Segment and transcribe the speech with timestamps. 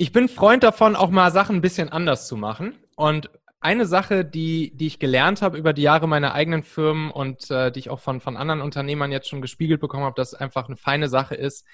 [0.00, 2.74] ich bin Freund davon, auch mal Sachen ein bisschen anders zu machen.
[2.96, 3.28] Und
[3.60, 7.70] eine Sache, die, die ich gelernt habe über die Jahre meiner eigenen Firmen und äh,
[7.70, 10.68] die ich auch von, von anderen Unternehmern jetzt schon gespiegelt bekommen habe, dass es einfach
[10.68, 11.66] eine feine Sache ist,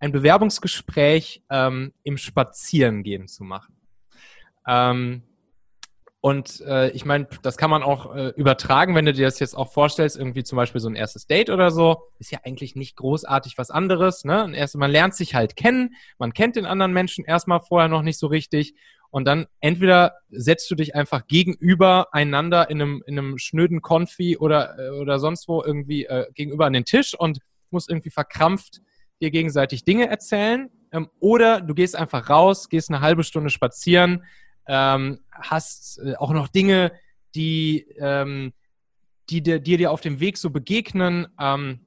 [0.00, 3.76] ein Bewerbungsgespräch ähm, im Spazierengehen zu machen.
[4.66, 5.22] Ähm,
[6.22, 9.56] und äh, ich meine, das kann man auch äh, übertragen, wenn du dir das jetzt
[9.56, 12.96] auch vorstellst, irgendwie zum Beispiel so ein erstes Date oder so, ist ja eigentlich nicht
[12.96, 14.24] großartig was anderes.
[14.24, 14.52] Ne?
[14.54, 18.18] Erst, man lernt sich halt kennen, man kennt den anderen Menschen erstmal vorher noch nicht
[18.18, 18.74] so richtig.
[19.08, 24.36] Und dann entweder setzt du dich einfach gegenüber einander in einem, in einem schnöden Konfi
[24.36, 27.38] oder, äh, oder sonst wo irgendwie äh, gegenüber an den Tisch und
[27.70, 28.82] musst irgendwie verkrampft
[29.22, 30.68] dir gegenseitig Dinge erzählen.
[30.92, 34.22] Ähm, oder du gehst einfach raus, gehst eine halbe Stunde spazieren,
[34.66, 36.92] ähm, hast äh, auch noch Dinge,
[37.34, 38.52] die, ähm,
[39.28, 41.86] die dir, dir auf dem Weg so begegnen, ähm,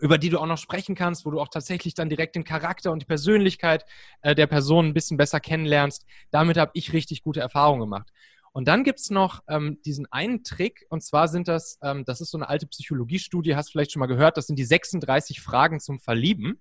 [0.00, 2.92] über die du auch noch sprechen kannst, wo du auch tatsächlich dann direkt den Charakter
[2.92, 3.84] und die Persönlichkeit
[4.22, 6.04] äh, der Person ein bisschen besser kennenlernst.
[6.30, 8.10] Damit habe ich richtig gute Erfahrungen gemacht.
[8.52, 12.20] Und dann gibt es noch ähm, diesen einen Trick, und zwar sind das, ähm, das
[12.20, 15.40] ist so eine alte Psychologiestudie, hast du vielleicht schon mal gehört, das sind die 36
[15.40, 16.60] Fragen zum Verlieben.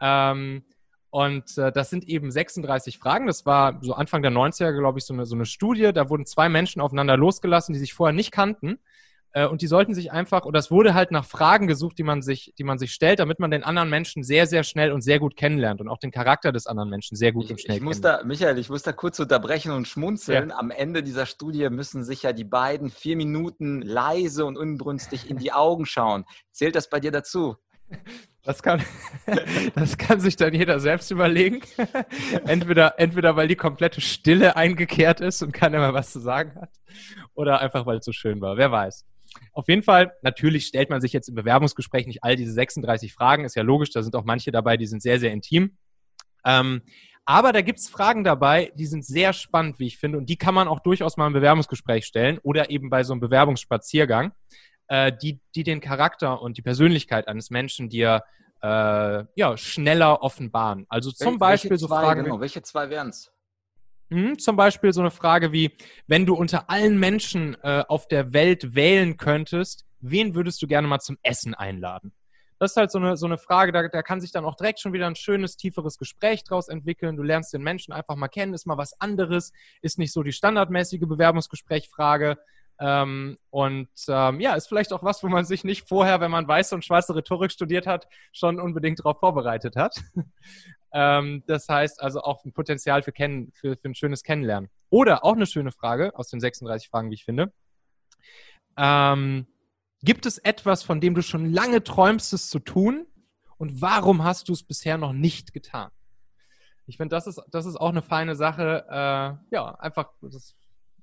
[0.00, 0.64] Ähm,
[1.10, 3.26] und äh, das sind eben 36 Fragen.
[3.26, 5.92] Das war so Anfang der 90er, glaube ich, so eine, so eine Studie.
[5.92, 8.78] Da wurden zwei Menschen aufeinander losgelassen, die sich vorher nicht kannten.
[9.36, 12.22] Äh, und die sollten sich einfach, oder es wurde halt nach Fragen gesucht, die man,
[12.22, 15.18] sich, die man sich stellt, damit man den anderen Menschen sehr, sehr schnell und sehr
[15.18, 17.82] gut kennenlernt und auch den Charakter des anderen Menschen sehr gut ich, und schnell ich
[17.82, 20.48] muss da, Michael, ich muss da kurz unterbrechen und schmunzeln.
[20.48, 20.56] Ja.
[20.56, 25.36] Am Ende dieser Studie müssen sich ja die beiden vier Minuten leise und unbrünstig in
[25.36, 26.24] die Augen schauen.
[26.50, 27.56] Zählt das bei dir dazu?
[28.46, 28.80] Das kann,
[29.74, 31.62] das kann sich dann jeder selbst überlegen.
[32.46, 36.70] entweder, entweder weil die komplette Stille eingekehrt ist und keiner mehr was zu sagen hat,
[37.34, 38.56] oder einfach weil es so schön war.
[38.56, 39.04] Wer weiß.
[39.52, 43.44] Auf jeden Fall, natürlich stellt man sich jetzt im Bewerbungsgespräch nicht all diese 36 Fragen,
[43.44, 45.76] ist ja logisch, da sind auch manche dabei, die sind sehr, sehr intim.
[46.44, 46.82] Ähm,
[47.24, 50.36] aber da gibt es Fragen dabei, die sind sehr spannend, wie ich finde, und die
[50.36, 54.32] kann man auch durchaus mal im Bewerbungsgespräch stellen oder eben bei so einem Bewerbungsspaziergang
[54.88, 58.22] äh, die, die den Charakter und die Persönlichkeit eines Menschen dir
[58.62, 60.86] äh, ja, schneller offenbaren.
[60.88, 62.24] Also zum Wel Beispiel so zwei, Fragen.
[62.24, 63.32] Genau, welche zwei wären es?
[64.10, 68.32] Hm, zum Beispiel so eine Frage wie, wenn du unter allen Menschen äh, auf der
[68.32, 72.12] Welt wählen könntest, wen würdest du gerne mal zum Essen einladen?
[72.58, 74.80] Das ist halt so eine, so eine Frage, da, da kann sich dann auch direkt
[74.80, 77.16] schon wieder ein schönes, tieferes Gespräch draus entwickeln.
[77.16, 79.52] Du lernst den Menschen einfach mal kennen, ist mal was anderes,
[79.82, 82.38] ist nicht so die standardmäßige Bewerbungsgesprächfrage.
[82.78, 86.46] Ähm, und ähm, ja, ist vielleicht auch was, wo man sich nicht vorher, wenn man
[86.46, 90.02] weiße und schwarze Rhetorik studiert hat, schon unbedingt darauf vorbereitet hat.
[90.92, 94.70] ähm, das heißt also auch ein Potenzial für, kennen, für, für ein schönes Kennenlernen.
[94.90, 97.52] Oder auch eine schöne Frage aus den 36 Fragen, wie ich finde.
[98.76, 99.46] Ähm,
[100.02, 103.06] gibt es etwas, von dem du schon lange träumst, es zu tun?
[103.58, 105.90] Und warum hast du es bisher noch nicht getan?
[106.86, 108.84] Ich finde, das ist, das ist auch eine feine Sache.
[108.88, 110.54] Äh, ja, einfach, das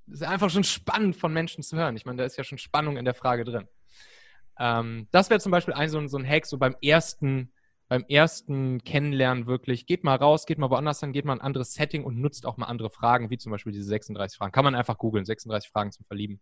[0.07, 1.95] ist einfach schon spannend von Menschen zu hören.
[1.95, 3.67] Ich meine, da ist ja schon Spannung in der Frage drin.
[4.59, 7.51] Ähm, das wäre zum Beispiel ein so, ein so ein Hack, so beim ersten,
[7.87, 9.85] beim ersten Kennenlernen wirklich.
[9.85, 12.57] Geht mal raus, geht mal woanders hin, geht mal ein anderes Setting und nutzt auch
[12.57, 14.51] mal andere Fragen, wie zum Beispiel diese 36 Fragen.
[14.51, 16.41] Kann man einfach googeln, 36 Fragen zum Verlieben.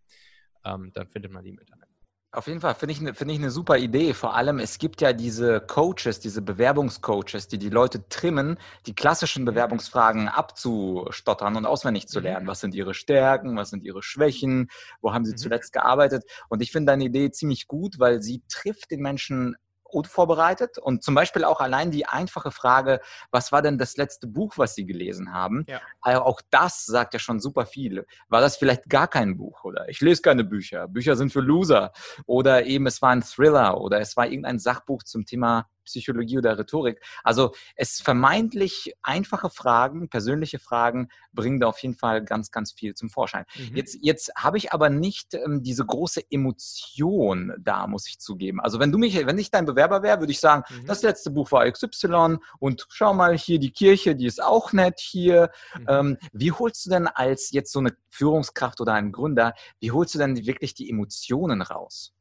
[0.65, 1.90] Ähm, dann findet man die im Internet.
[2.33, 4.13] Auf jeden Fall finde ich, ne, find ich eine super Idee.
[4.13, 9.43] Vor allem, es gibt ja diese Coaches, diese Bewerbungscoaches, die die Leute trimmen, die klassischen
[9.43, 12.23] Bewerbungsfragen abzustottern und auswendig zu mhm.
[12.23, 12.47] lernen.
[12.47, 13.57] Was sind ihre Stärken?
[13.57, 14.69] Was sind ihre Schwächen?
[15.01, 15.37] Wo haben sie mhm.
[15.37, 16.23] zuletzt gearbeitet?
[16.47, 19.57] Und ich finde deine Idee ziemlich gut, weil sie trifft den Menschen
[20.07, 24.57] vorbereitet und zum Beispiel auch allein die einfache Frage, was war denn das letzte Buch,
[24.57, 25.65] was Sie gelesen haben?
[25.67, 25.81] Ja.
[26.01, 28.05] Also auch das sagt ja schon super viel.
[28.29, 31.91] War das vielleicht gar kein Buch oder ich lese keine Bücher, Bücher sind für Loser
[32.25, 36.57] oder eben es war ein Thriller oder es war irgendein Sachbuch zum Thema Psychologie oder
[36.57, 37.01] Rhetorik.
[37.23, 42.93] Also es vermeintlich einfache Fragen, persönliche Fragen bringen da auf jeden Fall ganz, ganz viel
[42.93, 43.45] zum Vorschein.
[43.57, 43.75] Mhm.
[43.75, 48.59] Jetzt, jetzt habe ich aber nicht ähm, diese große Emotion da, muss ich zugeben.
[48.59, 50.85] Also wenn du mich, wenn ich dein Bewerber wäre, würde ich sagen, mhm.
[50.85, 54.99] das letzte Buch war XY und schau mal hier die Kirche, die ist auch nett
[54.99, 55.51] hier.
[55.77, 55.85] Mhm.
[55.87, 60.15] Ähm, wie holst du denn als jetzt so eine Führungskraft oder ein Gründer, wie holst
[60.15, 62.13] du denn wirklich die Emotionen raus?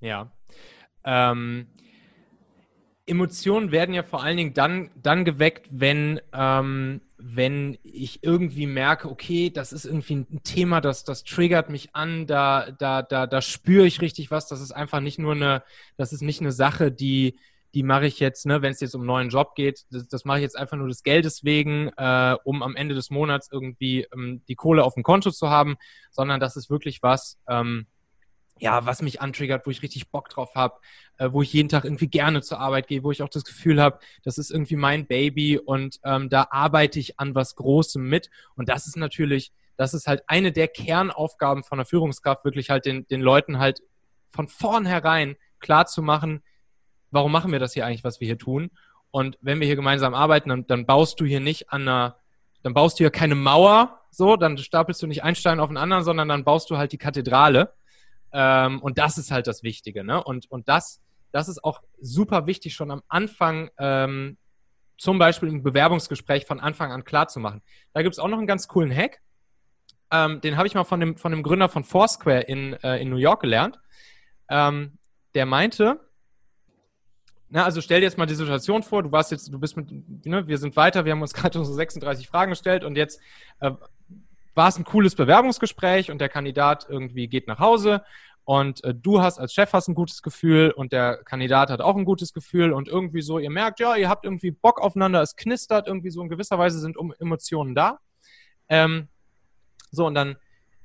[0.00, 0.32] Ja.
[1.04, 1.68] Ähm,
[3.10, 9.10] Emotionen werden ja vor allen Dingen dann, dann geweckt, wenn, ähm, wenn ich irgendwie merke,
[9.10, 13.42] okay, das ist irgendwie ein Thema, das, das triggert mich an, da, da, da, da
[13.42, 14.46] spüre ich richtig was.
[14.46, 15.64] Das ist einfach nicht nur eine,
[15.96, 17.36] das ist nicht eine Sache, die,
[17.74, 20.24] die mache ich jetzt, ne, wenn es jetzt um einen neuen Job geht, das, das
[20.24, 24.06] mache ich jetzt einfach nur des Geldes wegen, äh, um am Ende des Monats irgendwie
[24.14, 25.76] ähm, die Kohle auf dem Konto zu haben,
[26.12, 27.86] sondern das ist wirklich was, ähm,
[28.60, 30.78] ja, was mich antriggert, wo ich richtig Bock drauf habe,
[31.16, 33.80] äh, wo ich jeden Tag irgendwie gerne zur Arbeit gehe, wo ich auch das Gefühl
[33.80, 38.30] habe, das ist irgendwie mein Baby und ähm, da arbeite ich an was Großem mit.
[38.54, 42.84] Und das ist natürlich, das ist halt eine der Kernaufgaben von der Führungskraft, wirklich halt
[42.84, 43.82] den, den Leuten halt
[44.30, 46.42] von vornherein klar zu machen,
[47.10, 48.70] warum machen wir das hier eigentlich, was wir hier tun?
[49.10, 52.16] Und wenn wir hier gemeinsam arbeiten, dann, dann baust du hier nicht an einer,
[52.62, 55.76] dann baust du hier keine Mauer, so, dann stapelst du nicht einen Stein auf den
[55.76, 57.72] anderen, sondern dann baust du halt die Kathedrale.
[58.32, 60.04] Ähm, und das ist halt das Wichtige.
[60.04, 60.22] Ne?
[60.22, 61.00] Und, und das,
[61.32, 64.36] das ist auch super wichtig, schon am Anfang, ähm,
[64.98, 67.62] zum Beispiel im Bewerbungsgespräch von Anfang an klar zu machen.
[67.94, 69.20] Da gibt es auch noch einen ganz coolen Hack.
[70.10, 73.08] Ähm, den habe ich mal von dem, von dem Gründer von Foursquare in, äh, in
[73.08, 73.78] New York gelernt.
[74.48, 74.98] Ähm,
[75.34, 76.00] der meinte,
[77.48, 79.90] na, also stell dir jetzt mal die Situation vor, du warst jetzt, du bist mit,
[80.26, 83.20] ne, wir sind weiter, wir haben uns gerade unsere 36 Fragen gestellt und jetzt
[83.60, 83.72] äh,
[84.54, 88.02] war es ein cooles Bewerbungsgespräch und der Kandidat irgendwie geht nach Hause
[88.50, 91.96] und äh, du hast als Chef hast ein gutes Gefühl und der Kandidat hat auch
[91.96, 95.36] ein gutes Gefühl und irgendwie so, ihr merkt, ja, ihr habt irgendwie Bock aufeinander, es
[95.36, 98.00] knistert irgendwie so in gewisser Weise sind Emotionen da.
[98.68, 99.08] Ähm,
[99.92, 100.36] so, und dann,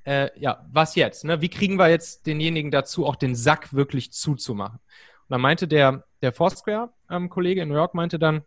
[0.03, 1.23] äh, ja, was jetzt?
[1.23, 1.41] Ne?
[1.41, 4.77] Wie kriegen wir jetzt denjenigen dazu, auch den Sack wirklich zuzumachen?
[4.77, 8.43] Und dann meinte der, der Foursquare-Kollege ähm, in New York, meinte dann,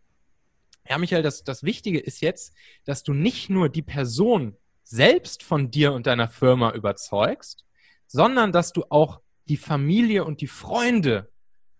[0.88, 2.54] ja, Michael, das, das Wichtige ist jetzt,
[2.84, 4.56] dass du nicht nur die Person
[4.88, 7.66] selbst von dir und deiner Firma überzeugst,
[8.06, 11.30] sondern dass du auch die Familie und die Freunde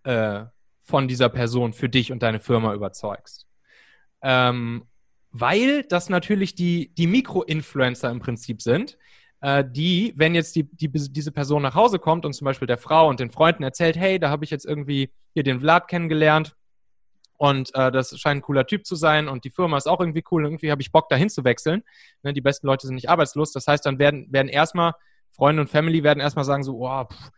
[0.04, 0.44] äh,
[0.82, 3.46] von dieser Person für dich und deine Firma überzeugst.
[4.20, 4.84] Ähm,
[5.30, 8.98] weil das natürlich die, die Mikro-Influencer im Prinzip sind,
[9.40, 12.78] äh, die, wenn jetzt die, die, diese Person nach Hause kommt und zum Beispiel der
[12.78, 16.56] Frau und den Freunden erzählt, hey, da habe ich jetzt irgendwie hier den Vlad kennengelernt
[17.38, 20.24] und äh, das scheint ein cooler Typ zu sein und die Firma ist auch irgendwie
[20.30, 20.44] cool.
[20.44, 21.84] Irgendwie habe ich Bock, dahin zu wechseln.
[22.22, 23.52] Ne, die besten Leute sind nicht arbeitslos.
[23.52, 24.92] Das heißt, dann werden, werden erstmal
[25.30, 27.30] Freunde und Family werden erstmal sagen so, oh, pff,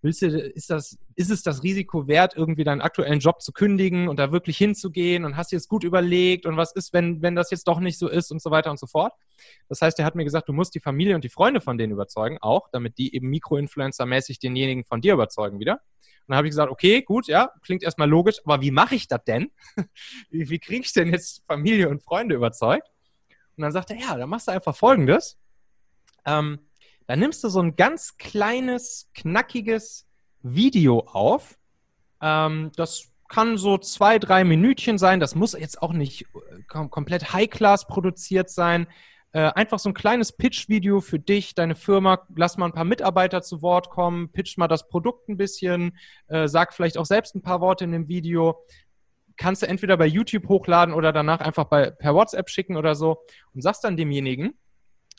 [0.00, 4.08] willst du, ist das, ist es das Risiko wert, irgendwie deinen aktuellen Job zu kündigen
[4.08, 7.34] und da wirklich hinzugehen und hast dir das gut überlegt und was ist, wenn, wenn
[7.34, 9.12] das jetzt doch nicht so ist und so weiter und so fort.
[9.68, 11.92] Das heißt, er hat mir gesagt, du musst die Familie und die Freunde von denen
[11.92, 15.80] überzeugen, auch, damit die eben Mikroinfluencer-mäßig denjenigen von dir überzeugen wieder.
[16.26, 19.22] Dann habe ich gesagt, okay, gut, ja, klingt erstmal logisch, aber wie mache ich das
[19.24, 19.50] denn?
[20.30, 22.88] wie, wie kriege ich denn jetzt Familie und Freunde überzeugt?
[23.56, 25.38] Und dann sagt er, ja, dann machst du einfach Folgendes.
[26.24, 26.58] Ähm,
[27.06, 30.06] dann nimmst du so ein ganz kleines, knackiges
[30.42, 31.58] Video auf.
[32.20, 35.20] Ähm, das kann so zwei, drei Minütchen sein.
[35.20, 38.86] Das muss jetzt auch nicht äh, kom komplett High-Class produziert sein.
[39.34, 42.24] Äh, einfach so ein kleines Pitch-Video für dich, deine Firma.
[42.36, 45.98] Lass mal ein paar Mitarbeiter zu Wort kommen, pitch mal das Produkt ein bisschen,
[46.28, 48.64] äh, sag vielleicht auch selbst ein paar Worte in dem Video.
[49.36, 53.24] Kannst du entweder bei YouTube hochladen oder danach einfach bei, per WhatsApp schicken oder so
[53.52, 54.54] und sagst dann demjenigen,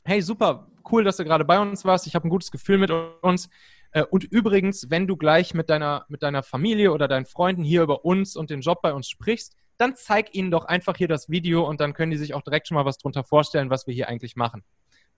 [0.06, 2.08] hey, super, cool, dass du gerade bei uns warst.
[2.08, 3.50] Ich habe ein gutes Gefühl mit uns.
[3.92, 7.82] Äh, und übrigens, wenn du gleich mit deiner, mit deiner Familie oder deinen Freunden hier
[7.82, 11.30] über uns und den Job bei uns sprichst, dann zeig ihnen doch einfach hier das
[11.30, 13.94] Video und dann können die sich auch direkt schon mal was drunter vorstellen, was wir
[13.94, 14.63] hier eigentlich machen.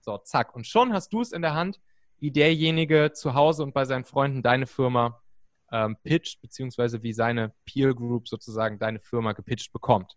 [0.00, 0.54] So, zack.
[0.54, 1.80] Und schon hast du es in der Hand,
[2.18, 5.22] wie derjenige zu Hause und bei seinen Freunden deine Firma
[5.70, 10.16] ähm, pitcht, beziehungsweise wie seine Peer Group sozusagen deine Firma gepitcht bekommt.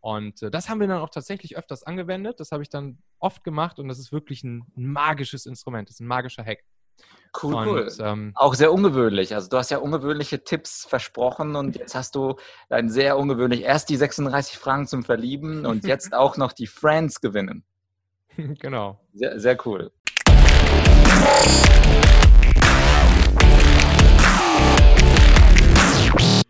[0.00, 2.40] Und äh, das haben wir dann auch tatsächlich öfters angewendet.
[2.40, 6.00] Das habe ich dann oft gemacht und das ist wirklich ein, magisches Instrument, das ist
[6.00, 6.64] ein magischer Hack.
[7.42, 7.92] Cool, und, cool.
[8.00, 9.34] Ähm, auch sehr ungewöhnlich.
[9.34, 12.36] Also du hast ja ungewöhnliche Tipps versprochen und jetzt hast du
[12.68, 17.20] ein sehr ungewöhnlich erst die 36 Fragen zum Verlieben und jetzt auch noch die Friends
[17.20, 17.64] gewinnen.
[18.36, 19.00] Genau.
[19.14, 19.90] Sehr, sehr cool.